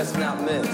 [0.00, 0.66] best not miss.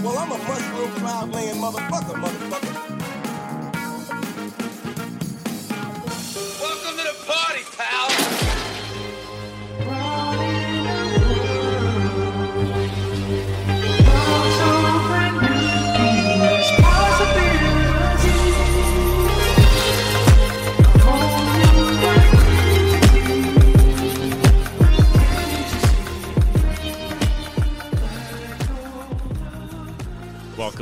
[0.00, 2.75] Well, I'm a mushroom cloud laying motherfucker, motherfucker.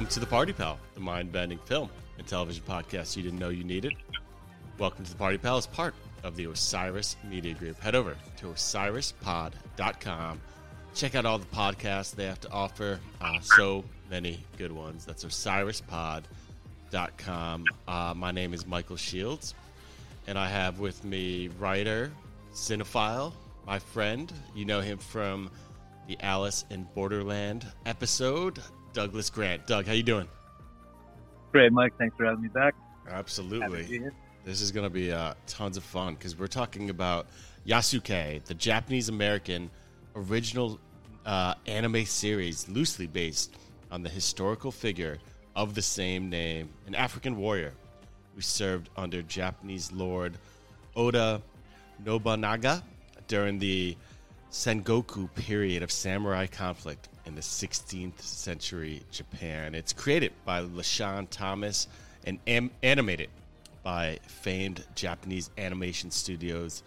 [0.04, 3.48] Welcome to the Party Pal, the mind bending film and television podcast you didn't know
[3.48, 3.94] you needed.
[4.76, 7.80] Welcome to the Party Pal as part of the Osiris Media Group.
[7.80, 10.40] Head over to osirispod.com.
[10.94, 13.00] Check out all the podcasts they have to offer.
[13.18, 15.06] Uh, so many good ones.
[15.06, 17.64] That's osirispod.com.
[17.88, 19.54] Uh, my name is Michael Shields,
[20.26, 22.12] and I have with me writer,
[22.52, 23.32] cinephile,
[23.66, 24.30] my friend.
[24.54, 25.48] You know him from
[26.08, 28.60] the Alice in Borderland episode,
[28.94, 29.66] Douglas Grant.
[29.66, 30.28] Doug, how you doing?
[31.52, 31.92] Great, Mike.
[31.98, 32.74] Thanks for having me back.
[33.04, 34.10] Happy to be Absolutely.
[34.44, 37.26] This is going to be uh, tons of fun because we're talking about
[37.66, 39.70] Yasuke, the Japanese American
[40.16, 40.78] original
[41.26, 43.56] uh, anime series loosely based
[43.90, 45.18] on the historical figure
[45.56, 47.72] of the same name, an African warrior
[48.34, 50.36] who served under Japanese Lord
[50.96, 51.42] Oda
[52.04, 52.82] Nobunaga
[53.28, 53.96] during the
[54.50, 59.74] Sengoku period of samurai conflict in the 16th century Japan.
[59.74, 61.88] It's created by LeSean Thomas
[62.24, 63.28] and am- animated
[63.82, 66.82] by famed Japanese animation studios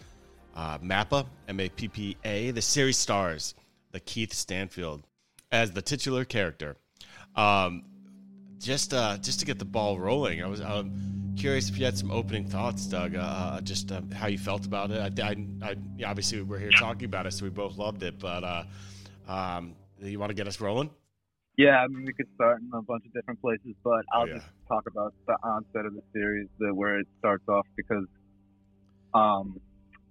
[0.56, 2.52] uh, MAPPA, M-A-P-P-A.
[2.52, 3.54] The series stars
[3.94, 5.04] LaKeith Stanfield
[5.52, 6.76] as the titular character.
[7.36, 7.84] Um,
[8.60, 11.96] just uh, just to get the ball rolling, I was um, curious if you had
[11.96, 13.16] some opening thoughts, Doug.
[13.16, 15.20] Uh, Uh, just uh, how you felt about it.
[15.20, 15.36] I, I,
[15.70, 15.76] I
[16.06, 18.20] obviously we're here talking about it, so we both loved it.
[18.20, 18.64] But uh,
[19.28, 20.90] um, you want to get us rolling?
[21.58, 24.26] Yeah, I mean, we could start in a bunch of different places, but I'll Oh,
[24.28, 24.34] yeah.
[24.36, 28.06] just talk about the onset of the series, the, where it starts off, because,
[29.14, 29.60] um,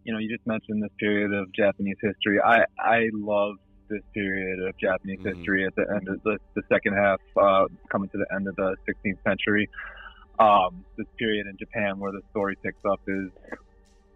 [0.04, 2.40] you know, you just mentioned this period of Japanese history.
[2.40, 3.56] I I love
[3.88, 5.36] this period of Japanese Mhm.
[5.36, 8.56] history at the end of the, the second half, uh, coming to the end of
[8.56, 9.68] the 16th century.
[10.40, 13.30] Um, this period in Japan where the story picks up is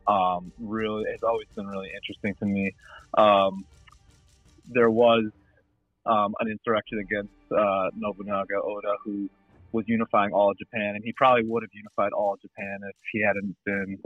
[0.09, 2.73] um, really it's always been really interesting to me.
[3.17, 3.65] Um,
[4.67, 5.31] there was
[6.06, 9.28] um, an insurrection against uh, Nobunaga Oda, who
[9.72, 12.97] was unifying all of Japan, and he probably would have unified all of Japan if
[13.12, 13.99] he hadn't been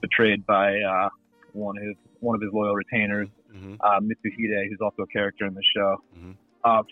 [0.00, 1.08] betrayed by uh,
[1.52, 3.74] one of his one of his loyal retainers, Mm-hmm.
[3.80, 5.96] uh, Mitsuhide, who's also a character in the show.
[6.18, 6.36] Mhm.
[6.64, 6.84] Um,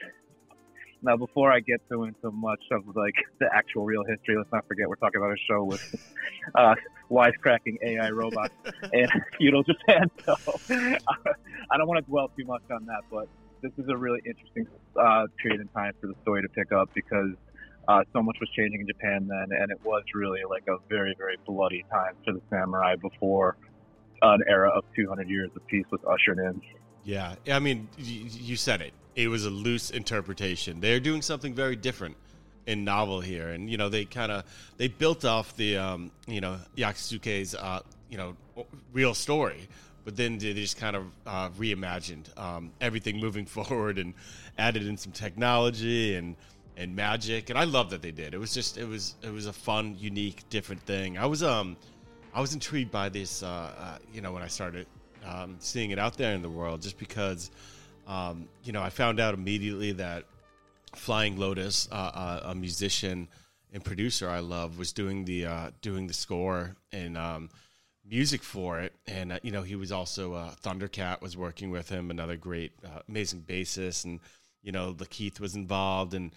[1.03, 4.67] now, before I get to into much of like the actual real history, let's not
[4.67, 5.81] forget we're talking about a show with
[6.55, 6.75] uh,
[7.11, 8.55] wisecracking AI robots
[8.95, 10.11] and feudal Japan.
[10.25, 10.35] So
[10.71, 13.29] I don't want to dwell too much on that, but
[13.65, 14.67] this is a really interesting
[15.01, 17.31] uh, period in time for the story to pick up because
[17.89, 21.15] uh, so much was changing in Japan then, and it was really like a very,
[21.17, 23.57] very bloody time for the samurai before
[24.21, 26.61] an era of 200 years of peace was ushered in.
[27.05, 28.93] Yeah, I mean, you said it.
[29.15, 30.81] It was a loose interpretation.
[30.81, 32.17] They're doing something very different
[32.67, 34.45] in novel here, and you know they kind of
[34.79, 38.37] they built off the um, you know Yasuke's uh, you know
[38.93, 39.69] real story,
[40.05, 44.15] but then they just kind of uh, reimagined um, everything moving forward and
[44.59, 46.37] added in some technology and
[46.77, 48.35] and magic, and I love that they did.
[48.35, 51.17] It was just it was it was a fun, unique, different thing.
[51.19, 51.77] I was um
[52.35, 54.87] I was intrigued by this uh, uh, you know when I started
[55.25, 57.51] um, seeing it out there in the world just because
[58.07, 60.25] um, you know I found out immediately that
[60.97, 63.29] Flying Lotus, uh, uh, a musician
[63.73, 67.51] and producer I love, was doing the uh, doing the score and um,
[68.09, 71.89] music for it, and uh, you know he was also uh, Thundercat was working with
[71.89, 74.21] him, another great, uh, amazing bassist, and
[74.63, 76.33] you know LaKeith was involved, and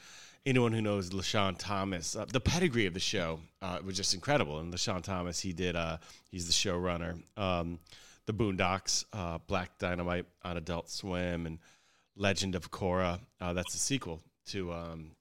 [0.45, 4.59] anyone who knows LeSean Thomas, uh, the pedigree of the show uh, was just incredible.
[4.59, 5.97] And LeSean Thomas, he did, uh,
[6.31, 7.21] he's the showrunner.
[7.36, 7.80] Um,
[8.25, 9.06] the Boondocks,
[9.47, 11.59] Black Dynamite on Adult Swim, and
[12.15, 13.19] Legend of Korra.
[13.39, 15.12] That's a sequel to um,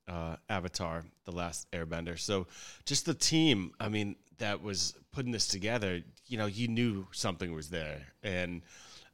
[0.49, 2.19] Avatar: The Last Airbender.
[2.19, 2.49] So,
[2.85, 3.73] just the team.
[3.79, 6.03] I mean, that was putting this together.
[6.27, 8.63] You know, you knew something was there, and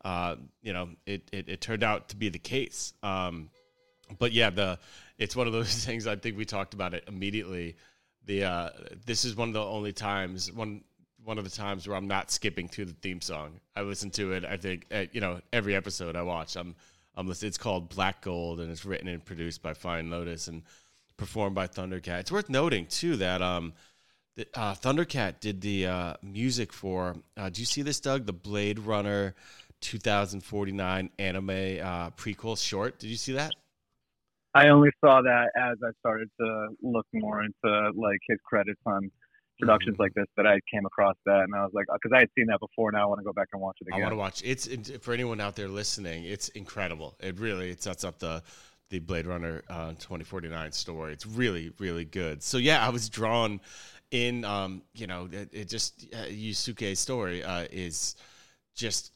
[0.04, 2.94] uh, you know, it, it it turned out to be the case.
[3.02, 3.50] Um,
[4.18, 4.78] but yeah, the
[5.18, 6.06] it's one of those things.
[6.06, 7.76] I think we talked about it immediately.
[8.26, 8.70] The uh,
[9.04, 10.82] this is one of the only times one
[11.24, 13.60] one of the times where I'm not skipping through the theme song.
[13.76, 14.44] I listen to it.
[14.44, 16.56] I think at, you know every episode I watch.
[16.56, 16.74] I'm
[17.14, 17.48] I'm listening.
[17.48, 20.62] It's called Black Gold and it's written and produced by Flying Lotus and
[21.16, 22.20] performed by Thundercat.
[22.20, 23.74] It's worth noting too that um,
[24.37, 27.17] the, uh, Thundercat did the uh, music for.
[27.37, 28.26] Uh, do you see this, Doug?
[28.26, 29.34] The Blade Runner
[29.81, 32.99] 2049 anime uh, prequel short.
[32.99, 33.52] Did you see that?
[34.55, 39.11] I only saw that as I started to look more into like his credits on
[39.58, 40.00] productions Mhm.
[40.00, 42.46] like this that I came across that and I was like because I had seen
[42.49, 44.02] that before now I want to go back and watch it I again.
[44.02, 44.43] want to watch.
[44.44, 46.25] It's it, for anyone out there listening.
[46.25, 47.17] It's incredible.
[47.20, 48.43] It really it sets up the
[48.90, 51.12] the Blade Runner uh, 2049 story.
[51.14, 52.43] It's really really good.
[52.43, 53.61] So yeah, I was drawn
[54.12, 54.44] in.
[54.44, 58.14] Um, you know, it, it just uh, Yasuke's story uh, is
[58.74, 59.12] just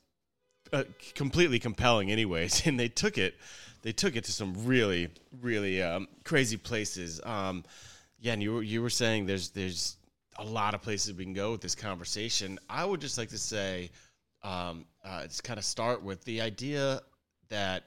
[0.73, 0.85] uh,
[1.15, 2.63] completely compelling, anyways.
[2.67, 3.37] And they took it.
[3.83, 5.11] They took it to some really
[5.41, 7.21] really um, crazy places.
[7.25, 7.65] Um,
[8.19, 9.97] yeah, and you were you were saying there's there's
[10.39, 12.59] a lot of places we can go with this conversation.
[12.69, 13.91] I would just like to say,
[14.43, 17.01] um, uh, just kind of start with the idea
[17.49, 17.85] that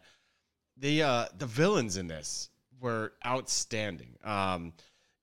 [0.78, 4.16] the uh, the villains in this were outstanding.
[4.24, 4.74] Um,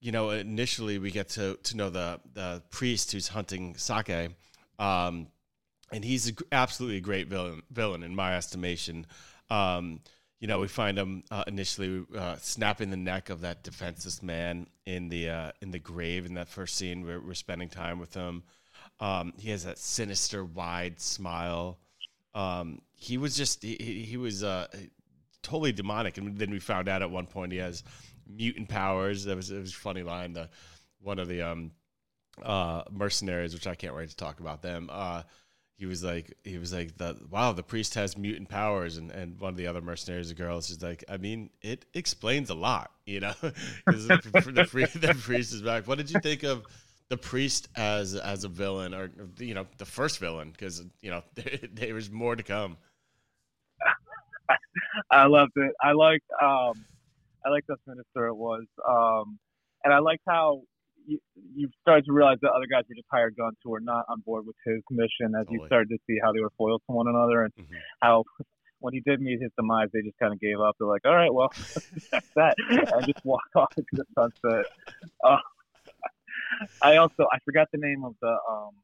[0.01, 4.29] you know, initially we get to to know the the priest who's hunting Saki,
[4.79, 5.29] um,
[5.93, 9.07] and he's a, absolutely a great villain villain in my estimation.
[9.51, 10.01] Um,
[10.41, 14.67] you know, we find him uh, initially uh, snapping the neck of that defenseless man
[14.85, 17.05] in the uh, in the grave in that first scene.
[17.05, 18.43] We're, we're spending time with him.
[19.01, 21.79] Um, he has that sinister, wide smile.
[22.35, 24.67] Um, he was just he he was uh,
[25.43, 27.83] totally demonic, and then we found out at one point he has
[28.27, 29.25] mutant powers.
[29.25, 30.33] That was it was a funny line.
[30.33, 30.49] The
[31.01, 31.73] one of the um,
[32.43, 34.89] uh, mercenaries, which I can't wait to talk about them.
[34.93, 35.23] Uh,
[35.79, 39.39] he was like, he was like, the wow, the priest has mutant powers, and, and
[39.39, 42.91] one of the other mercenaries, the girls, is like, I mean, it explains a lot,
[43.07, 44.21] you know the,
[44.55, 45.87] the, pri- the priest is back.
[45.87, 46.65] What did you think of
[47.09, 50.51] the priest as as a villain, or you know, the first villain?
[50.51, 52.79] Because you know, there, there was more to come.
[55.11, 55.73] I loved it.
[55.83, 56.73] I liked um,
[57.47, 59.39] I liked how sinister it was, um,
[59.85, 60.63] and I liked how
[61.07, 61.19] you,
[61.55, 64.21] you started to realize that other guys were just hired guns who were not on
[64.27, 65.35] board with his mission.
[65.39, 67.79] As you started to see how they were foiled to one another, and Mhm.
[68.03, 68.25] how
[68.81, 70.75] when he did meet his demise, they just kind of gave up.
[70.79, 71.53] They're like, "All right, well,
[72.13, 74.67] that's that," and just walked off into the sunset.
[75.23, 75.39] Uh,
[76.83, 78.75] I also I forgot the name of the um,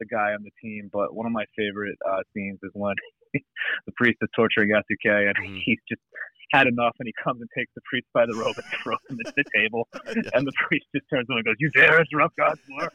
[0.00, 2.94] the guy on the team, but one of my favorite uh, scenes is when
[3.34, 5.62] the priest is torturing Yasuke, and Mhm.
[5.64, 6.02] he's just
[6.50, 9.18] had enough, and he comes and takes the priest by the robe and throws him
[9.18, 9.88] into the table,
[10.34, 12.92] and the priest just turns to him and goes, "You dare interrupt God's work?"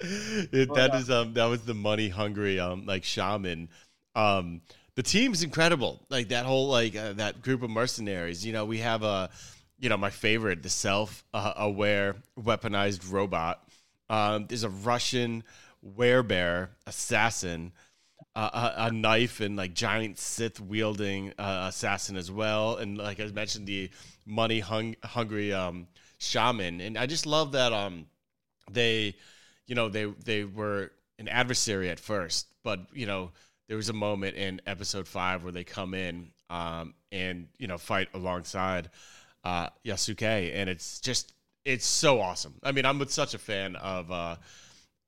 [0.00, 3.68] it, that is um that was the money hungry um like shaman.
[4.14, 4.62] Um
[4.94, 6.00] the team's incredible.
[6.08, 9.30] Like that whole like uh, that group of mercenaries you know we have a
[9.78, 13.62] you know my favorite the self uh, aware weaponized robot.
[14.08, 15.44] Um there's a russian
[15.84, 17.72] werebear assassin
[18.36, 23.20] uh, a, a knife and like giant Sith wielding uh, assassin as well, and like
[23.20, 23.90] I mentioned, the
[24.26, 25.88] money hung- hungry um,
[26.18, 28.06] shaman, and I just love that um
[28.70, 29.14] they
[29.66, 32.46] you know they they were an adversary at first.
[32.62, 33.30] But you know
[33.68, 37.78] there was a moment in episode five where they come in um, and you know
[37.78, 38.90] fight alongside
[39.44, 40.52] uh, Yasuke.
[40.54, 41.32] And it's just
[41.64, 42.54] it's so awesome.
[42.62, 44.36] I mean I'm such a fan of uh,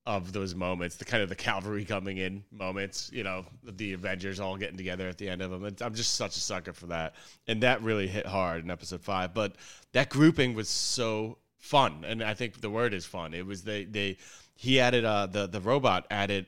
[0.06, 4.40] of those moments the kind of the cavalry coming in moments you know the Avengers
[4.40, 5.76] all getting together at the end of them.
[5.80, 7.14] I'm just such a sucker for that.
[7.46, 9.56] And that really hit hard in episode five but
[9.92, 12.04] that grouping was so fun.
[12.06, 13.34] And i think the word is fun.
[13.34, 14.16] It was they they
[14.54, 16.46] he added uh the the robot added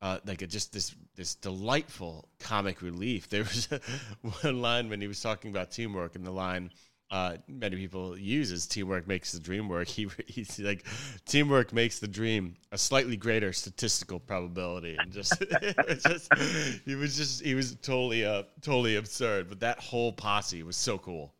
[0.00, 3.28] uh like a, just this this delightful comic relief.
[3.28, 3.68] There was
[4.42, 6.70] one line when he was talking about teamwork and the line
[7.14, 9.86] uh, many people use is teamwork makes the dream work.
[9.94, 10.84] He he's like
[11.26, 15.40] teamwork makes the dream a slightly greater statistical probability, and just,
[16.02, 16.34] just
[16.84, 19.48] he was just he was totally uh totally absurd.
[19.48, 21.32] But that whole posse was so cool.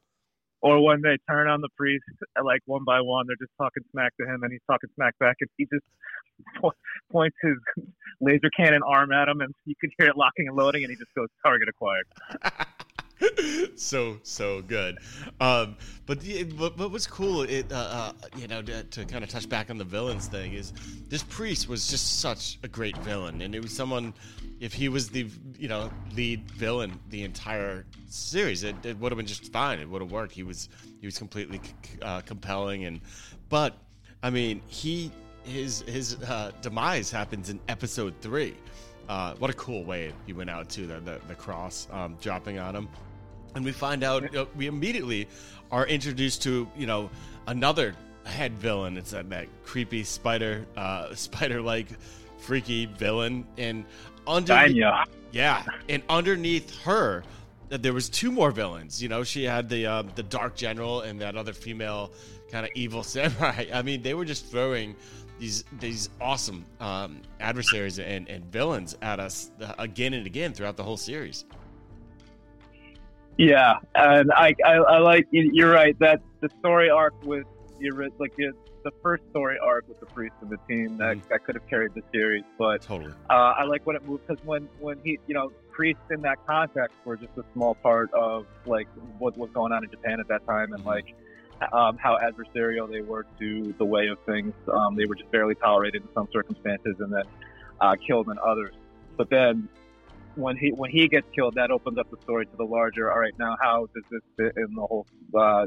[0.60, 2.04] Or when they turn on the priest,
[2.38, 5.18] uh, like one by one, they're just talking smack to him, and he's talking smack
[5.18, 5.84] back, and he just
[6.62, 6.72] po-
[7.10, 7.56] points his
[8.20, 10.96] laser cannon arm at him, and you can hear it locking and loading, and he
[10.96, 12.06] just goes, "Target acquired."
[13.76, 14.98] so so good.
[15.40, 15.76] Um
[16.06, 19.48] but the, but, what's cool it uh, uh you know to, to kind of touch
[19.48, 20.72] back on the villains thing is
[21.08, 23.42] this priest was just such a great villain.
[23.42, 24.14] And it was someone
[24.60, 25.28] if he was the
[25.58, 29.78] you know lead villain the entire series it, it would have been just fine.
[29.78, 30.32] It would have worked.
[30.32, 30.68] He was
[31.00, 31.60] he was completely
[32.02, 32.84] uh, compelling.
[32.84, 33.00] And
[33.48, 33.76] but
[34.22, 35.10] i mean he
[35.44, 38.56] his his uh, demise happens in episode three.
[39.08, 42.58] Uh, what a cool way he went out to the the, the cross um, dropping
[42.58, 42.88] on him
[43.54, 45.28] and we find out know, we immediately
[45.70, 47.10] are introduced to you know
[47.46, 47.94] another
[48.24, 48.96] head villain.
[48.96, 51.88] It's that, that creepy spider uh spider like
[52.38, 53.46] freaky villain.
[53.58, 53.84] And
[54.26, 55.04] under Danya.
[55.32, 57.22] yeah and underneath her
[57.70, 59.02] uh, there was two more villains.
[59.02, 62.12] You know she had the uh, the dark general and that other female
[62.50, 63.66] kind of evil samurai.
[63.72, 64.96] I mean they were just throwing
[65.38, 70.76] these these awesome um, adversaries and, and villains at us uh, again and again throughout
[70.76, 71.44] the whole series.
[73.36, 77.46] Yeah, and I, I, I like you're right that the story arc with
[77.80, 81.28] your like it, the first story arc with the priest and the team that, Mhm.
[81.28, 83.12] that could have carried the series, but Totally.
[83.30, 86.38] uh, I like when it moved because when when he you know priests in that
[86.46, 88.86] context were just a small part of like
[89.18, 90.86] what was going on in Japan at that time and Mhm.
[90.86, 91.06] like
[91.72, 94.52] um, how adversarial they were to the way of things.
[94.72, 97.24] Um, they were just barely tolerated in some circumstances and then
[97.80, 98.74] uh, killed in others.
[99.16, 99.68] But then
[100.36, 103.10] when he when he gets killed, that opens up the story to the larger.
[103.10, 105.66] All right, now how does this fit in the whole uh,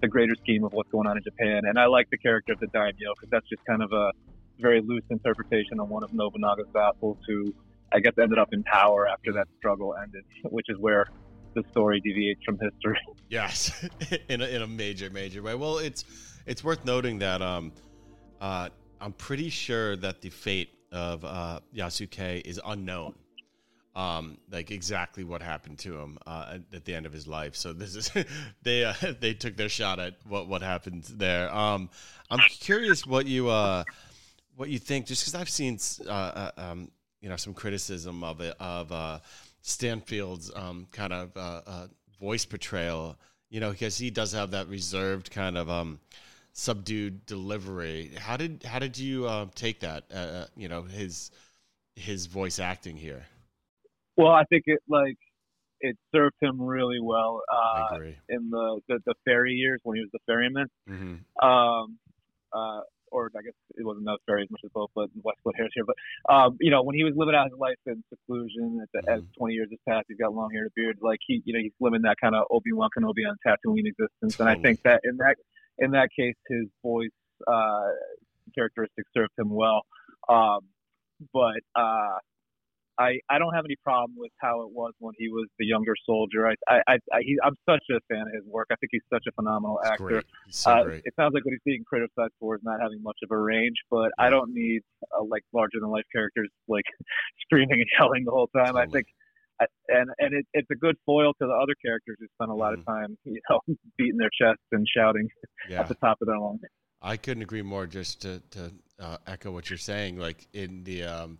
[0.00, 1.62] the greater scheme of what's going on in Japan?
[1.64, 4.12] And I like the character of the daimyo because that's just kind of a
[4.58, 7.54] very loose interpretation on one of Nobunaga's vassals who
[7.92, 11.06] I guess ended up in power after that struggle ended, which is where
[11.54, 12.98] the story deviates from history.
[13.28, 13.84] Yes,
[14.28, 15.56] in a, in a major major way.
[15.56, 16.04] Well, it's
[16.46, 17.72] it's worth noting that um,
[18.40, 18.68] uh,
[19.00, 23.14] I'm pretty sure that the fate of uh, Yasuke is unknown.
[23.96, 27.56] Um, like exactly what happened to him uh, at- the end of his life.
[27.56, 28.12] So this is
[28.62, 31.52] they uh, they took their shot at what what happened there.
[31.52, 31.88] Um,
[32.30, 33.84] I'm curious what you uh,
[34.54, 36.90] what you think, just because I've seen uh, uh, um,
[37.22, 39.20] you know some criticism of it of uh,
[39.62, 41.88] Stanfield's um, kind of
[42.20, 43.16] voice portrayal.
[43.48, 46.00] You know, because he does have that reserved kind of um,
[46.52, 48.10] subdued delivery.
[48.18, 50.50] How did how did you take that?
[50.54, 51.30] You know, his
[51.94, 53.24] his voice acting here.
[54.16, 55.16] Well, I think it like
[55.80, 57.88] it served him really well uh,
[58.28, 60.66] in the, the the ferry years when he was the ferryman.
[60.86, 61.98] hmm um,
[62.52, 62.80] uh,
[63.12, 65.84] or I guess it wasn't that very as much as both, but Westwood Harris here.
[65.84, 65.96] But
[66.32, 69.20] um, you know, when he was living out his life in seclusion, at the, as
[69.22, 69.34] Mhm.
[69.38, 70.98] 20 years has passed, he's got long hair and a beard.
[71.00, 74.40] Like he, you know, he's living that kind of Obi Wan Kenobi on Tatooine existence.
[74.40, 75.36] And I think that in that
[75.78, 77.10] in that case, his voice
[77.46, 77.90] uh,
[78.54, 79.82] characteristics served him well.
[80.28, 80.60] Um,
[81.32, 82.18] but uh,
[82.98, 85.94] I I don't have any problem with how it was when he was the younger
[86.04, 86.48] soldier.
[86.48, 88.68] I I, I, I he, I'm such a fan of his work.
[88.70, 90.04] I think he's such a phenomenal He's actor.
[90.06, 90.24] great.
[90.50, 93.30] So Uh, it sounds like what he's being criticized for is not having much of
[93.30, 94.80] a range, but I don't need
[95.18, 96.84] uh, like larger than life characters like
[97.42, 98.76] screaming and yelling the whole time.
[98.76, 99.06] I think,
[99.60, 102.54] I, and and it, it's a good foil to the other characters who spend a
[102.54, 102.78] lot Mhm.
[102.80, 103.60] of time, you know,
[103.98, 105.28] beating their chests and shouting
[105.70, 105.80] Yeah.
[105.80, 106.60] at the top of their lungs.
[107.02, 107.86] I couldn't agree more.
[107.86, 111.38] Just to, to uh, echo what you're saying, like in the, um,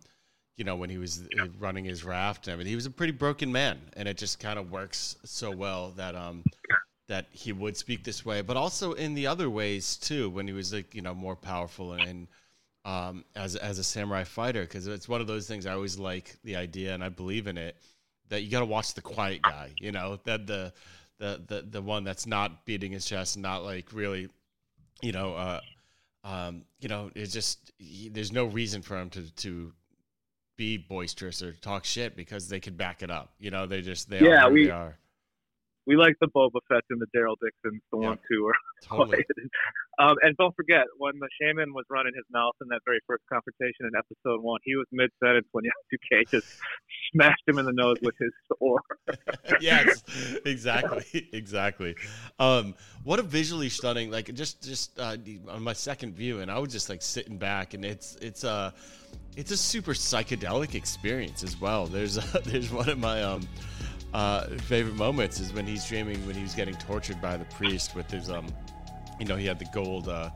[0.57, 3.13] you know, when he was uh, running his raft and everything, he was a pretty
[3.13, 6.43] broken man, and it just kind of works so well that um,
[7.07, 10.53] that he would speak this way, but also in the other ways too, when he
[10.53, 12.27] was like you know more powerful and.
[12.85, 16.37] Um, as as a samurai fighter, because it's one of those things I always like
[16.45, 17.75] the idea, and I believe in it.
[18.29, 20.71] That you got to watch the quiet guy, you know, that the
[21.17, 24.29] the the the one that's not beating his chest, not like really
[25.01, 25.59] you know, uh,
[26.23, 29.73] um, you know, it's just he, there's no reason for him to to
[30.57, 33.31] be boisterous or talk shit because they could back it up.
[33.39, 34.97] You know, they just they Yeah, are we- they are.
[35.85, 38.07] We like the Boba Fett and the Daryl Dixons, the Yeah.
[38.09, 39.23] ones who are Totally.
[39.99, 43.23] Um, and don't forget, when the shaman was running his mouth in that very first
[43.33, 46.45] confrontation in episode one, he was mid sentence when Yasuke just
[47.11, 48.83] smashed him in the nose with his sword.
[49.59, 50.03] yes,
[50.45, 51.95] exactly, exactly.
[52.37, 55.17] Um, what a visually stunning, like just just uh,
[55.49, 58.75] on my second view, and I was just like sitting back, and it's it's a
[59.37, 61.85] it's a super psychedelic experience as well.
[61.85, 63.47] There's uh, there's one of my um
[64.13, 67.95] uh, favorite moments is when he's dreaming when he was getting tortured by the priest
[67.95, 68.47] with his um
[69.19, 70.29] you know he had the gold uh,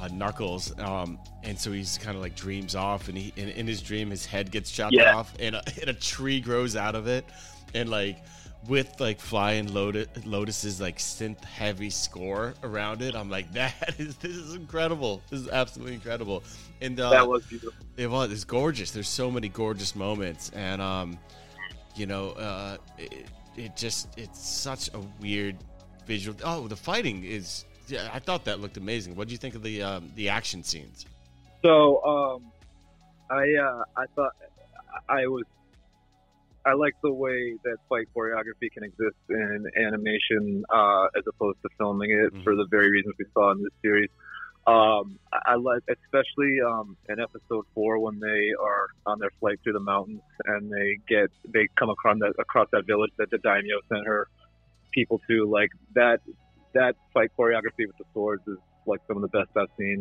[0.00, 3.66] uh knuckles um and so he's kind of like dreams off and he in, in
[3.66, 5.14] his dream his head gets chopped Yeah.
[5.14, 7.24] off and a, and a tree grows out of it
[7.72, 8.24] and like
[8.68, 14.16] with like flying lotus lotus's like synth heavy score around it i'm like that is
[14.16, 16.42] this is incredible this is absolutely incredible
[16.80, 17.84] and uh that was beautiful.
[17.96, 18.30] it was.
[18.30, 18.90] It's gorgeous.
[18.90, 21.18] There's so many gorgeous moments, and um,
[21.94, 25.56] you know, uh, it, it just it's such a weird
[26.06, 26.36] visual.
[26.44, 27.64] Oh, the fighting is.
[27.86, 29.14] Yeah, I thought that looked amazing.
[29.14, 31.06] What do you think of the um, the action scenes?
[31.62, 32.52] So, um,
[33.30, 34.32] I uh, I thought
[35.08, 35.44] I was
[36.66, 41.68] I like the way that fight choreography can exist in animation uh, as opposed to
[41.78, 42.42] filming it Mhm.
[42.44, 44.08] for the very reasons we saw in this series.
[44.66, 49.60] Um, I, I like, especially um, in episode four when they are on their flight
[49.62, 53.36] through the mountains and they get they come across that across that village that the
[53.38, 54.26] daimyo sent her
[54.92, 55.44] people to.
[55.44, 56.20] Like that
[56.72, 58.56] that fight choreography with the swords is
[58.86, 60.00] like some of the best I've seen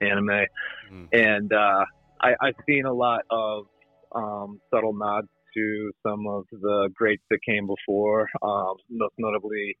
[0.00, 0.46] in anime
[0.90, 1.08] Mm.
[1.12, 1.84] and uh,
[2.20, 3.66] I, I've seen a lot of
[4.12, 9.76] um, subtle nods to some of the greats that came before, um, most notably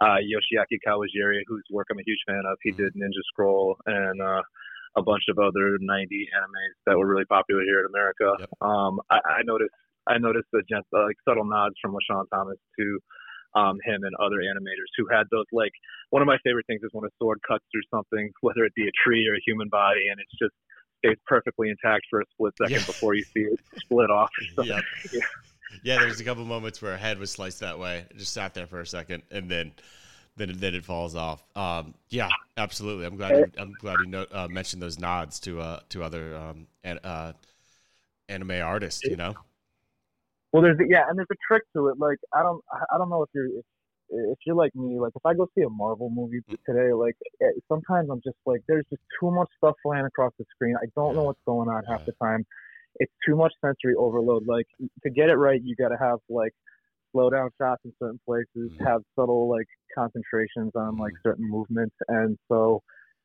[0.00, 2.58] uh, Yoshiaki Kawajiri, whose work I'm a huge fan of.
[2.62, 2.76] He Mhm.
[2.76, 4.42] did Ninja Scroll and uh,
[4.96, 8.34] a bunch of other 90 animes that were really popular here in America.
[8.40, 8.48] Yep.
[8.60, 9.74] Um, I, I noticed
[10.08, 12.98] I noticed the gent, uh, like subtle nods from LeSean Thomas to
[13.54, 15.70] um, him and other animators who had those like
[16.10, 18.88] one of my favorite things is when a sword cuts through something, whether it be
[18.88, 20.54] a tree or a human body, and it's just
[21.04, 22.86] stays perfectly intact for a split second Yeah.
[22.86, 24.30] before you see it split off.
[24.64, 24.80] Yeah.
[25.12, 25.20] yeah.
[25.82, 28.04] Yeah, there was a couple moments where her head was sliced that way.
[28.10, 29.72] It just sat there for a second, and then
[30.36, 31.42] then it, then it falls off.
[31.56, 32.28] Um, yeah,
[32.58, 33.06] absolutely.
[33.06, 36.36] I'm glad you, I'm glad you know, uh, mentioned those nods to uh, to other
[36.36, 37.32] um, an, uh,
[38.28, 39.02] anime artists.
[39.02, 39.34] You know,
[40.52, 41.98] Well, there's yeah, and there's a trick to it.
[41.98, 43.64] Like I don't I don't know if you're if,
[44.12, 44.98] if you're like me.
[45.00, 48.60] Like if I go see a Marvel movie today, like eh, sometimes I'm just like
[48.68, 50.76] there's just too much stuff flying across the screen.
[50.76, 52.44] I don't know what's going on half the time.
[52.96, 54.46] It's too much sensory overload.
[54.46, 54.66] Like
[55.02, 56.52] to get it right, you got to have like
[57.12, 58.86] slow down shots in certain places, Mhm.
[58.86, 62.82] have subtle like concentrations on like certain movements, and so.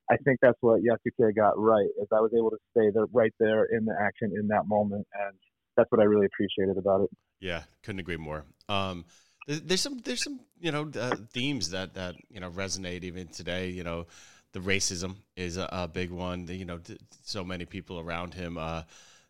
[0.09, 1.89] I think that's what Yasuke got right.
[2.01, 5.05] Is I was able to stay there, right there in the action in that moment,
[5.13, 5.35] and
[5.75, 7.09] that's what I really appreciated about it.
[7.41, 8.45] yeah, couldn't agree more.
[8.69, 9.03] Um,
[9.47, 13.69] there's some there's some you know uh, themes that that you know resonate even today.
[13.69, 14.05] You know,
[14.51, 16.45] the racism is a, a big one.
[16.45, 18.57] The, you know, th- so many people around him.
[18.57, 18.83] Uh,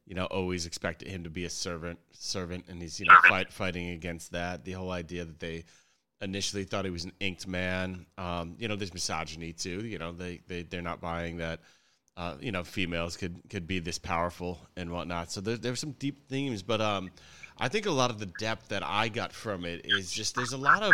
[0.06, 3.52] you know, always expected him to be a servant, servant, and he's you know fight
[3.52, 4.64] fighting against that.
[4.64, 5.66] The whole idea that they
[6.22, 8.06] initially thought he was an inked man.
[8.18, 9.86] Um, you know, there's misogyny too.
[9.86, 11.60] You know, they they they're not buying that.
[12.16, 15.32] Uh, you know, females could could be this powerful and whatnot.
[15.32, 17.12] So there there's some deep themes, but um,
[17.60, 20.54] I think a lot of the depth that I got from it is just there's
[20.54, 20.94] a lot of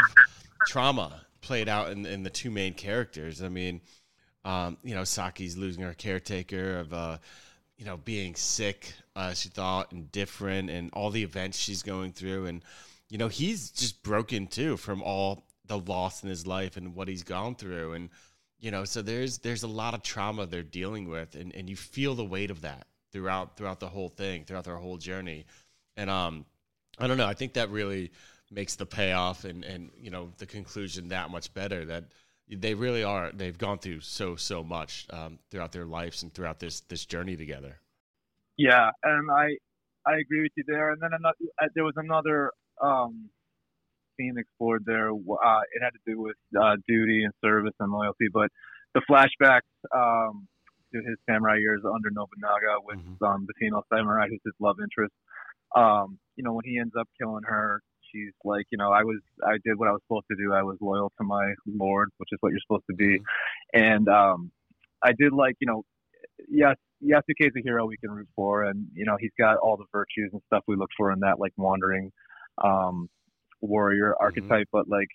[0.67, 3.41] trauma played out in in the two main characters.
[3.41, 3.81] I mean,
[4.45, 7.17] um, you know, Saki's losing her caretaker of uh,
[7.77, 12.13] you know, being sick, uh, she thought, and different, and all the events she's going
[12.13, 12.45] through.
[12.45, 12.63] And,
[13.09, 17.07] you know, he's just broken too from all the loss in his life and what
[17.07, 17.93] he's gone through.
[17.93, 18.09] And,
[18.59, 21.75] you know, so there's there's a lot of trauma they're dealing with, and, and you
[21.75, 25.45] feel the weight of that throughout throughout the whole thing, throughout their whole journey.
[25.97, 26.45] And um,
[26.99, 28.11] I don't know, I think that really
[28.51, 32.03] makes the payoff and and you know the conclusion that much better that
[32.47, 36.59] they really are they've gone through so so much um, throughout their lives and throughout
[36.59, 37.79] this this journey together
[38.57, 39.57] Yeah, and I
[40.05, 40.91] I agree with you there.
[40.91, 42.51] And then another, uh, there was another
[42.81, 43.29] um,
[44.17, 45.09] theme explored there.
[45.09, 48.49] Uh, it had to do with uh, duty and service and loyalty, but
[48.93, 50.45] the flashbacks um,
[50.91, 53.25] to his samurai years under Nobunaga with Mhm.
[53.27, 55.13] um, Batino Samurai, who's his love interest.
[55.75, 59.19] Um, you know, when he ends up killing her, she's like, you know, I was,
[59.45, 60.53] I did what I was supposed to do.
[60.53, 63.19] I was loyal to my lord, which is what you're supposed to be.
[63.73, 64.51] And um,
[65.03, 65.83] I did like, you know,
[66.49, 69.77] yes, Yasuke is a hero we can root for, and you know, he's got all
[69.77, 72.11] the virtues and stuff we look for in that like wandering
[72.63, 73.09] um,
[73.61, 74.67] warrior archetype.
[74.71, 75.07] But like,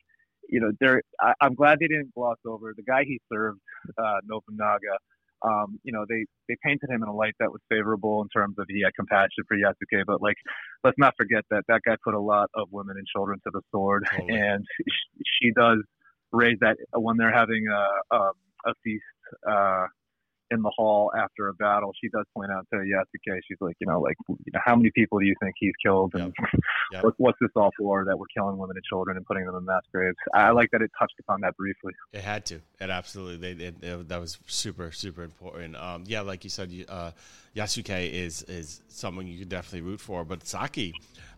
[0.49, 3.61] you know, there, I, I'm glad they didn't gloss over the guy he served,
[3.99, 4.99] uh, Nobunaga.
[5.43, 8.57] Um, you know, they they painted him in a light that was favorable in terms
[8.59, 10.37] of he had compassion for Yasuke, but like,
[10.85, 13.61] let's not forget that that guy put a lot of women and children to the
[13.71, 14.39] sword, Totally.
[14.39, 15.79] and sh- she does
[16.33, 18.31] raise that when they're having a a,
[18.67, 19.05] a feast
[19.49, 19.87] uh,
[20.51, 21.93] in the hall after a battle.
[22.03, 24.91] She does point out to Yasuke, she's like, you know, like, you know, how many
[24.95, 26.33] people do you think he's killed, and
[26.91, 27.05] Yep.
[27.05, 28.05] what, what's this all for?
[28.07, 30.17] That we're killing women and children and putting them in mass graves.
[30.33, 31.93] I like that it touched upon that briefly.
[32.15, 36.23] it had to it absolutely they, it, it- that was super super important um, yeah
[36.23, 37.11] like you said uh,
[37.55, 40.95] Yasuke is is someone you could definitely root for but Saki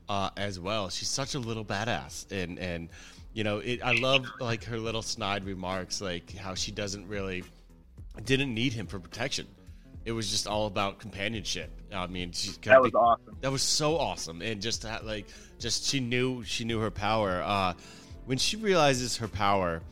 [0.09, 2.88] uh, as well she's such a little badass and and
[3.35, 7.42] you know it, I love like her little snide remarks like how she doesn't really
[8.24, 9.46] didn't need him for protection.
[10.04, 11.70] It was just all about companionship.
[11.92, 13.37] I mean she That was be- awesome.
[13.40, 14.40] that was so awesome.
[14.42, 15.26] And just that, like
[15.59, 17.42] just she knew she knew her power.
[17.42, 17.74] Uh
[18.26, 19.83] when she realizes her power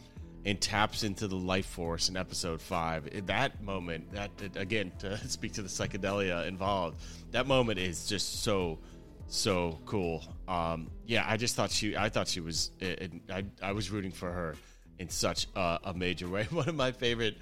[0.47, 5.19] and taps into the life force in episode five in that moment that again to
[5.29, 8.79] speak to the psychedelia involved that moment is just so
[9.27, 10.23] so cool.
[10.47, 14.13] Um yeah i just thought she i thought she was it, I, I was rooting
[14.13, 14.55] for her
[14.99, 16.45] in such a, a major way.
[16.51, 17.37] One of my favorite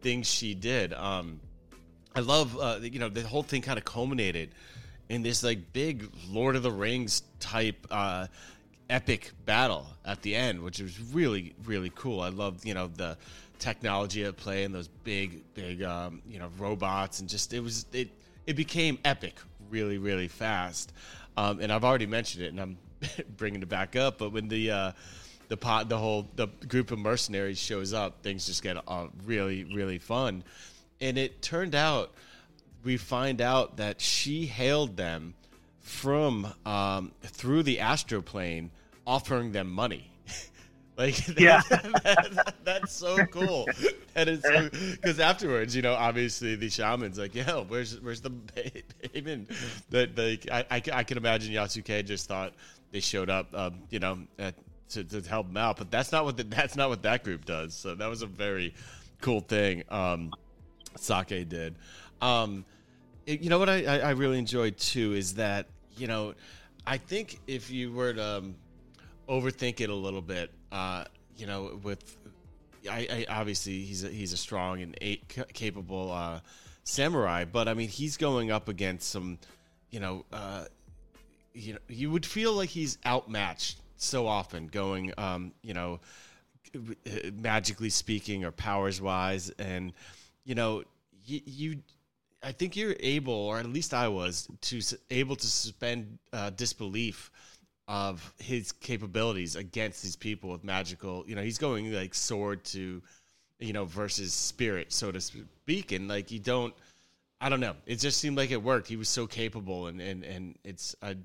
[0.00, 1.40] things she did um
[2.14, 4.50] I love, uh, you know, the whole thing kind of culminated
[5.08, 8.26] in this like big Lord of the Rings type uh,
[8.88, 12.20] epic battle at the end, which was really, really cool.
[12.20, 13.16] I loved, you know, the
[13.60, 17.86] technology at play and those big, big, um, you know, robots and just it was
[17.92, 18.08] it
[18.46, 19.36] it became epic
[19.68, 20.92] really, really fast.
[21.36, 22.78] Um, and I've already mentioned it, and I'm
[23.36, 24.18] bringing it back up.
[24.18, 24.92] But when the uh,
[25.50, 29.64] the pot, the whole the group of mercenaries shows up, things just get uh, really,
[29.64, 30.42] really fun.
[31.02, 32.12] And it turned out
[32.82, 35.34] we find out that she hailed them
[35.80, 38.70] from um, through the astral plane,
[39.06, 40.10] offering them money.
[40.96, 41.62] Like, Yeah.
[41.70, 43.66] that- that's so cool.
[44.14, 44.46] And it's
[44.96, 48.30] because afterwards, you know, obviously the shaman's like, "Yo, where's where's the
[49.12, 49.50] payment?"
[49.90, 52.52] That like I, I I can imagine Yasuke just thought
[52.92, 54.54] they showed up, um, you know, at,
[54.90, 57.44] to to help him out, but that's not what the, that's not what that group
[57.44, 57.74] does.
[57.74, 58.74] So that was a very
[59.20, 59.84] cool thing.
[59.88, 60.32] Um,
[60.96, 61.74] Saki did.
[62.20, 62.64] Um,
[63.26, 66.34] it- you know what I, I, really enjoyed too is that you know
[66.86, 68.54] I think if you were to um,
[69.28, 71.04] overthink it a little bit, uh,
[71.36, 72.16] you know, with
[72.90, 75.18] I, I obviously he's a, he's a strong and
[75.52, 76.40] capable uh,
[76.84, 79.38] samurai, but I mean he's going up against some,
[79.90, 80.64] you know, uh,
[81.52, 86.00] you know, you would feel like he's outmatched so often, going, um, you know,
[87.34, 89.92] magically speaking or powers wise, and
[90.44, 90.82] you know,
[91.24, 91.76] you, you
[92.42, 97.30] I think you're able, or at least I was, to able to suspend uh, disbelief
[97.86, 101.24] of his capabilities against these people with magical.
[101.26, 103.02] You know, he's going like sword to,
[103.58, 106.74] you know, versus spirit, so to speak, and like you don't.
[107.42, 107.74] I don't know.
[107.86, 108.86] It just seemed like it worked.
[108.86, 111.16] He was so capable, and and and it's I,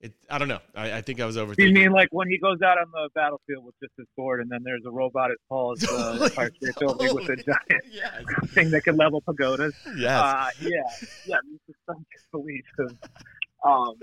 [0.00, 0.12] it.
[0.30, 0.60] I don't know.
[0.74, 1.66] I, I think I was overthinking.
[1.68, 4.50] You mean like when he goes out on the battlefield with just his sword, and
[4.50, 8.24] then there's a robot as tall as the Empire State Building with a giant yes.
[8.50, 9.74] thing that can level pagodas?
[9.96, 10.20] Yes.
[10.20, 10.68] Uh, yeah,
[11.26, 11.36] yeah.
[11.50, 12.64] This is some disbelief.
[13.64, 13.94] Um,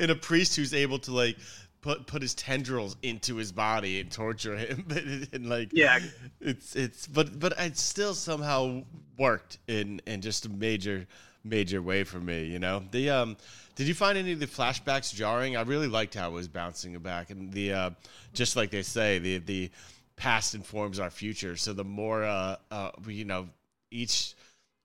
[0.00, 1.36] and a priest who's able to like
[1.80, 4.84] put put his tendrils into his body and torture him
[5.32, 5.98] and, like Yeah.
[6.40, 8.82] it's it's but but it still somehow
[9.18, 11.06] worked in in just a major
[11.44, 13.36] major way for me you know the um
[13.76, 16.98] did you find any of the flashbacks jarring i really liked how it was bouncing
[16.98, 17.90] back and the uh
[18.32, 19.70] just like they say the the
[20.16, 23.46] past informs our future so the more uh uh you know
[23.90, 24.34] each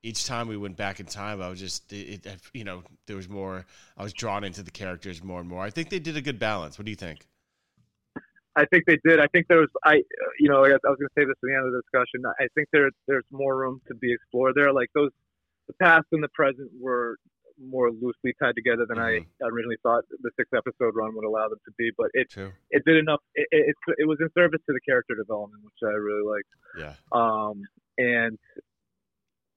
[0.03, 3.15] each time we went back in time, I was just, it, it, you know, there
[3.15, 3.65] was more.
[3.97, 5.61] I was drawn into the characters more and more.
[5.61, 6.79] I think they did a good balance.
[6.79, 7.27] What do you think?
[8.55, 9.19] I think they did.
[9.19, 9.69] I think there was.
[9.85, 10.01] I,
[10.39, 12.23] you know, I was going to say this at the end of the discussion.
[12.39, 14.73] I think there there's more room to be explored there.
[14.73, 15.11] Like those,
[15.67, 17.17] the past and the present were
[17.63, 19.25] more loosely tied together than Mhm.
[19.41, 21.91] I originally thought the six episode run would allow them to be.
[21.97, 22.51] But it True.
[22.71, 23.21] it did enough.
[23.35, 26.49] It, it it was in service to the character development, which I really liked.
[26.77, 26.95] Yeah.
[27.11, 27.61] Um,
[27.97, 28.37] and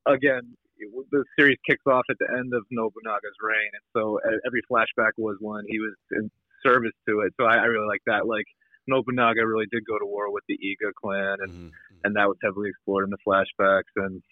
[0.07, 4.63] again, it, the series kicks off at the end of Nobunaga's reign, and so every
[4.71, 6.31] flashback was when he was in
[6.63, 7.33] service to it.
[7.39, 8.27] So I, I really like that.
[8.27, 8.47] Like
[8.87, 11.73] Nobunaga really did go to war with the Iga clan, and Mhm.
[12.05, 13.93] and that was heavily explored in the flashbacks.
[13.97, 14.23] And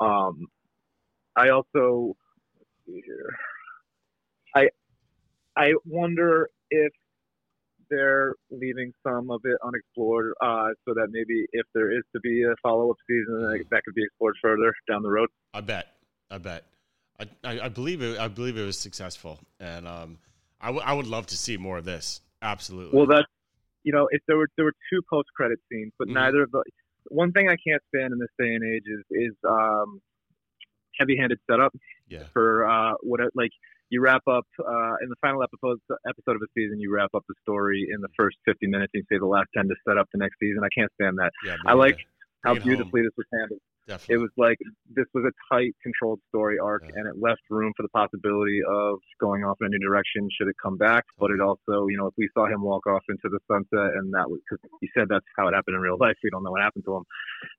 [0.00, 0.46] um,
[1.36, 2.16] I also
[2.92, 3.28] see here.
[4.54, 4.68] I
[5.56, 6.92] I wonder if
[7.90, 12.42] they're leaving some of it unexplored, uh, so that maybe if there is to be
[12.42, 15.28] a follow up season, that, could be explored further down the road.
[15.52, 15.88] I bet.
[16.30, 16.64] I bet.
[17.20, 18.18] I, I, I believe it.
[18.18, 20.18] I believe it was successful, and um,
[20.60, 22.20] I, w- I would love to see more of this.
[22.40, 22.96] Absolutely.
[22.96, 23.28] Well, that's
[23.84, 26.14] you know, if there were there were two post credit scenes, but Mhm.
[26.14, 26.62] neither of the
[27.08, 30.00] one thing I can't stand in this day and age is is um,
[30.98, 31.74] heavy handed setup
[32.12, 32.24] yeah.
[32.32, 33.50] for uh, what like
[33.90, 36.80] you wrap up uh, in the final episode episode of a season.
[36.80, 38.92] You wrap up the story in the first fifty minutes.
[38.94, 40.62] and You say the last ten to set up the next season.
[40.64, 41.30] I can't stand that.
[41.44, 41.56] Yeah.
[41.66, 42.06] I like bring
[42.44, 42.68] How it home.
[42.68, 43.60] beautifully this was handled.
[43.86, 44.14] Definitely.
[44.14, 44.58] It was like
[44.94, 47.00] this was a tight, controlled story arc, Yeah.
[47.00, 50.48] and it left room for the possibility of going off in a new direction should
[50.48, 51.04] it come back.
[51.18, 54.12] But it also, you know, if we saw him walk off into the sunset, and
[54.14, 56.52] that was because he said that's how it happened in real life, we don't know
[56.52, 57.04] what happened to him.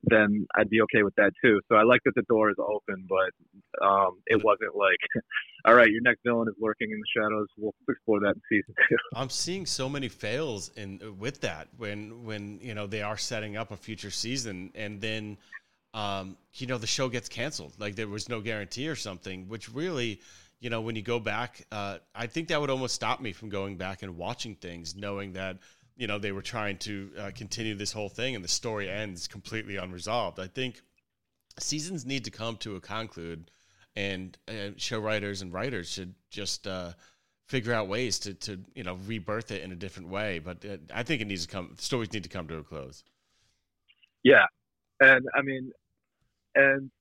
[0.03, 1.59] Then I'd be okay with that too.
[1.69, 4.97] So I like that the door is open, but um, it wasn't like,
[5.65, 7.47] all right, your next villain is lurking in the shadows.
[7.57, 8.97] We'll explore that in season two.
[9.15, 13.57] I'm seeing so many fails in with that when when you know they are setting
[13.57, 15.37] up a future season and then
[15.93, 19.71] um, you know the show gets canceled like there was no guarantee or something which
[19.73, 20.19] really
[20.59, 23.49] you know when you go back uh, I think that would almost stop me from
[23.49, 25.57] going back and watching things knowing that
[25.95, 29.27] you know they were trying to uh, continue this whole thing and the story ends
[29.27, 30.81] completely unresolved I think
[31.59, 33.51] seasons need to come to a conclude
[33.95, 34.37] and
[34.77, 36.93] show writers and writers should just uh,
[37.47, 40.39] figure out ways to, to you know rebirth it in a different way.
[40.39, 41.75] But uh, I think it needs to come.
[41.77, 43.03] Stories need to come to a close.
[44.23, 44.45] Yeah,
[44.99, 45.71] and I mean,
[46.55, 46.91] and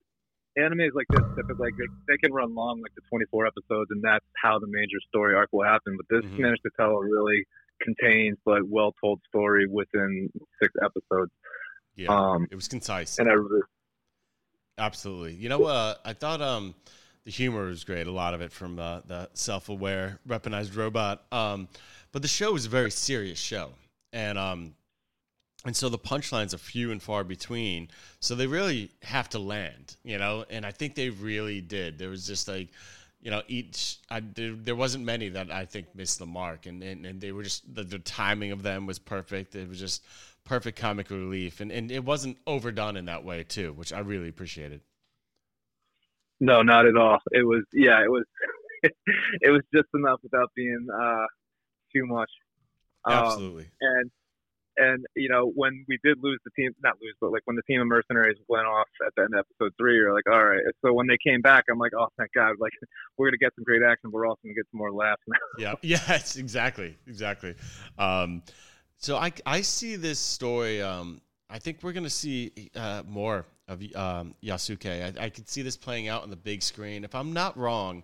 [0.59, 1.75] animes like this typically like
[2.09, 5.49] they, can run long, like the 24 episodes, and that's how the major story arc
[5.53, 5.97] will happen.
[5.97, 6.38] But this Mhm.
[6.38, 7.45] managed to tell a really
[7.81, 11.33] contained but well told story within six episodes.
[11.97, 13.19] Yeah, Um, it was concise.
[13.19, 13.62] and I really,
[14.79, 15.35] Absolutely.
[15.35, 16.75] You know, uh, I thought um,
[17.25, 18.07] the humor was great.
[18.07, 21.25] A lot of it from uh, the self-aware, weaponized robot.
[21.31, 21.69] Um,
[22.11, 23.73] but the show was a very serious show,
[24.12, 24.75] and um,
[25.64, 27.88] and so the punchlines are few and far between.
[28.20, 30.44] So they really have to land, you know.
[30.51, 31.98] And I think they really did.
[31.98, 32.68] There was just like
[33.22, 36.83] you know, each I, there, there wasn't many that I think missed the mark, and
[36.83, 39.55] and, and they were just the, the timing of them was perfect.
[39.55, 40.05] It was just
[40.44, 44.29] perfect comic relief, and and it wasn't overdone in that way too, which I really
[44.29, 44.81] appreciated.
[46.40, 47.18] No, not at all.
[47.31, 48.25] It was yeah, it was
[48.83, 51.27] it was just enough without being uh,
[51.94, 52.31] too much.
[53.05, 53.70] Um, Absolutely.
[53.81, 54.11] And
[54.77, 57.63] and you know when we did lose the team, not lose, but like when the
[57.63, 60.61] team of mercenaries went off at the end of episode three, you're like, all right.
[60.85, 62.73] So when they came back, I'm like, oh thank God, like
[63.19, 64.11] we're gonna get some great action.
[64.11, 65.23] We're also gonna get some more laughs
[65.59, 65.75] yeah.
[65.83, 66.37] Yes.
[66.37, 66.97] Exactly.
[67.07, 67.55] Exactly.
[67.99, 68.43] Um,
[68.97, 70.83] so I I see this story.
[70.83, 75.19] Um, I think we're gonna see uh, more of um, Yasuke.
[75.19, 77.05] I, I could see this playing out on the big screen.
[77.05, 78.03] If I'm not wrong,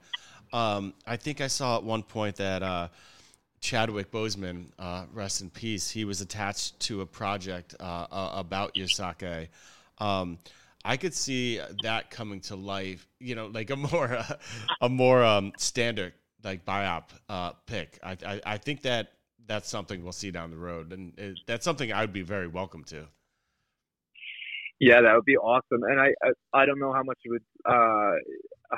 [0.53, 2.89] um, I think I saw at one point that uh,
[3.61, 8.75] Chadwick Boseman, uh, rest in peace, he was attached to a project uh, uh, about
[8.75, 9.49] Yasuke.
[9.99, 10.39] Um,
[10.85, 13.07] I could see that coming to life.
[13.19, 14.19] You know, like a more
[14.81, 17.99] a more um, standard like biop uh, pick.
[18.03, 19.13] I, I, I think that
[19.47, 22.85] that's something we'll see down the road, and it, that's something I'd be very welcome
[22.85, 23.07] to.
[24.81, 25.83] Yeah, that would be awesome.
[25.83, 28.13] And I, I, I don't know how much it would, uh,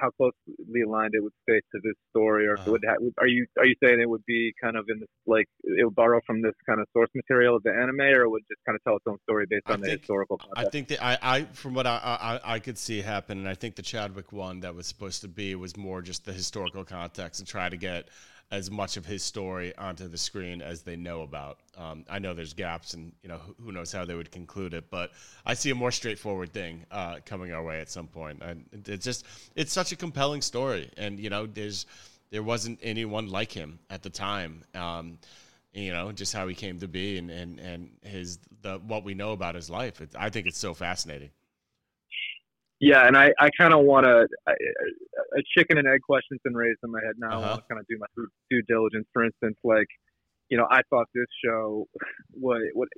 [0.00, 2.72] how closely aligned it would stay to this story, or Uh-huh.
[2.72, 2.85] would.
[2.87, 5.85] Ha- are you are you saying it would be kind of in this like it
[5.85, 8.76] would borrow from this kind of source material of the anime, or would just kind
[8.76, 10.72] of tell its own story based I on the think- historical I context?
[10.72, 13.74] think that I, I from what I, I I could see happen, and I think
[13.76, 17.48] the Chadwick one that was supposed to be was more just the historical context and
[17.48, 18.09] try to get
[18.50, 21.58] as much of his story onto the screen as they know about.
[21.76, 24.74] Um, I know there's gaps, and you know who, who knows how they would conclude
[24.74, 25.12] it, but
[25.46, 28.42] I see a more straightforward thing uh, coming our way at some point.
[28.42, 31.86] And it's just it's such a compelling story, and you know there's
[32.30, 34.64] there wasn't anyone like him at the time.
[34.74, 35.18] Um,
[35.72, 39.14] you know, just how he came to be and, and, and his the what we
[39.14, 40.00] know about his life.
[40.00, 41.30] It, I think it's so fascinating.
[42.80, 46.78] Yeah, and I, I kind of want to a chicken and egg question's been raised
[46.82, 47.28] in my head now.
[47.30, 47.48] I Uh-huh.
[47.50, 48.06] want to kind of do my
[48.48, 49.06] due- diligence.
[49.12, 49.88] For instance, like
[50.48, 51.86] you know, I thought this show
[52.32, 52.88] what what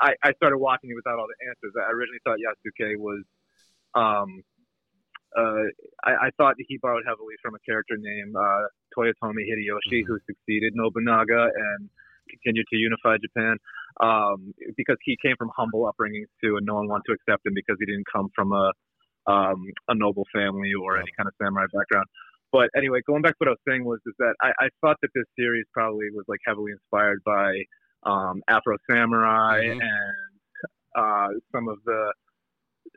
[0.00, 1.72] I, I started watching it without all the answers.
[1.76, 3.22] I originally thought Yasuke was
[3.94, 4.42] um
[5.36, 5.64] uh
[6.04, 8.62] I, I thought he borrowed heavily from a character named uh,
[8.96, 10.06] Toyotomi Hideyoshi, Mhm.
[10.06, 11.90] who succeeded Nobunaga and
[12.30, 13.56] continued to unify Japan.
[14.00, 17.52] Um, because he came from humble upbringings too, and no one wanted to accept him
[17.54, 18.72] because he didn't come from a
[19.26, 22.06] um, a noble family or any kind of samurai background.
[22.52, 24.96] But anyway, going back to what I was saying was is that I, I thought
[25.02, 27.62] that this series probably was like heavily inspired by
[28.04, 29.80] um, Afro Samurai Mhm.
[29.80, 30.32] and
[30.94, 32.12] uh, some of the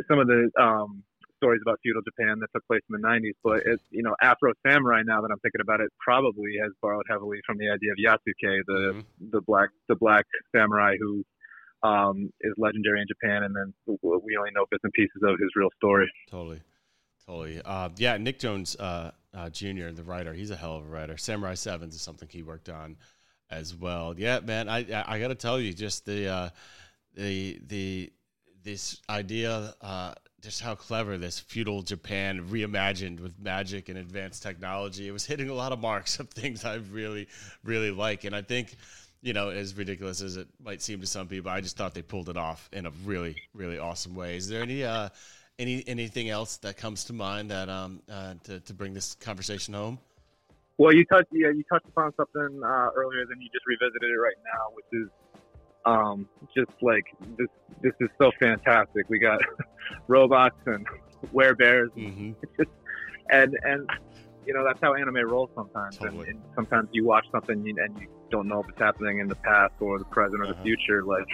[0.09, 1.03] some of the um,
[1.38, 3.33] stories about feudal Japan that took place in the 90s.
[3.43, 7.05] But it's you know Afro Samurai now that I'm thinking about it probably has borrowed
[7.09, 9.05] heavily from the idea of Yasuke, the Mhm.
[9.31, 11.23] the black the black samurai who
[11.83, 15.49] um, is legendary in Japan, and then we only know bits and pieces of his
[15.55, 16.11] real story.
[16.29, 16.61] Totally,
[17.25, 17.61] totally.
[17.63, 21.17] Uh, yeah, Nick Jones uh, uh, Jr., the writer, he's a hell of a writer.
[21.17, 22.97] Samurai Sevens is something he worked on
[23.49, 24.15] as well.
[24.17, 26.49] Yeah, man, I I, I got to tell you, just the uh,
[27.13, 28.13] the the
[28.63, 29.73] this idea.
[29.81, 30.13] Uh,
[30.45, 35.07] just how clever this feudal Japan reimagined with magic and advanced technology.
[35.07, 37.27] It was hitting a lot of marks of things I really,
[37.63, 38.25] really like.
[38.25, 38.75] And I think,
[39.25, 42.03] you know, as ridiculous as it might seem to some people, I just thought they
[42.03, 44.38] pulled it off in a really, really awesome way.
[44.38, 45.09] Is there any uh,
[45.57, 49.73] any anything else that comes to mind that um uh, to to bring this conversation
[49.73, 49.97] home?
[50.77, 54.21] Well, you touched yeah, you touched upon something uh, earlier, then you just revisited it
[54.21, 55.09] right now, which is
[55.85, 57.47] um, just like this.
[57.81, 59.09] This is so fantastic.
[59.09, 59.39] We got
[60.07, 60.85] robots and
[61.33, 62.61] werebears, Mm-hmm.
[63.31, 63.89] and and
[64.45, 65.97] you know that's how anime rolls sometimes.
[65.97, 66.29] Totally.
[66.29, 69.19] And, and sometimes you watch something and you, and you don't know if it's happening
[69.19, 70.63] in the past or the present or the Uh-huh.
[70.63, 71.04] future.
[71.04, 71.28] Like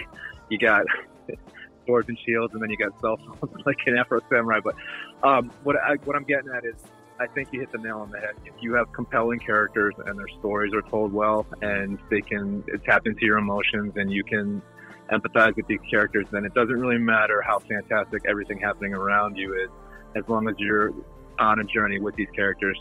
[0.48, 0.84] you got
[1.86, 4.60] swords and shields, and then you got cell phones, like in Afro Samurai.
[4.62, 4.76] But
[5.22, 6.76] um, what I, what I'm getting at is,
[7.18, 8.34] I think you hit the nail on the head.
[8.44, 13.02] If you have compelling characters and their stories are told well, and they can tap
[13.06, 14.62] into your emotions, and you can
[15.10, 19.52] empathize with these characters, then it doesn't really matter how fantastic everything happening around you
[19.64, 19.70] is,
[20.16, 20.92] as long as you're
[21.38, 22.78] on a journey with these characters.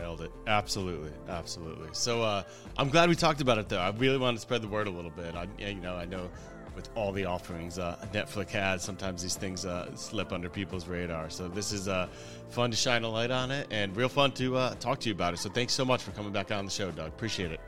[0.00, 0.32] Nailed it.
[0.46, 1.88] Absolutely, absolutely.
[1.92, 2.42] So uh,
[2.78, 3.78] I'm glad we talked about it, though.
[3.78, 5.34] I really wanted to spread the word a little bit.
[5.34, 6.30] I, you know, I know
[6.74, 11.28] with all the offerings uh, Netflix has, sometimes these things uh, slip under people's radar.
[11.28, 12.08] So this is uh,
[12.48, 15.14] fun to shine a light on it, and real fun to uh, talk to you
[15.14, 15.38] about it.
[15.38, 17.08] So thanks so much for coming back on the show, Doug.
[17.08, 17.60] Appreciate it.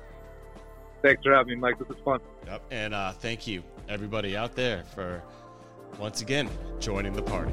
[1.02, 1.78] Thanks for having me, Mike.
[1.78, 2.20] This was fun.
[2.46, 2.62] Yep.
[2.70, 5.22] And uh, thank you, everybody out there, for
[5.98, 6.48] once again
[6.80, 7.52] joining the party.